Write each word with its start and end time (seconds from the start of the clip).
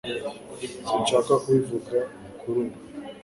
sinshaka 0.87 1.31
kubivuga 1.43 1.97
kuri 2.39 2.57
ubu 2.63 2.77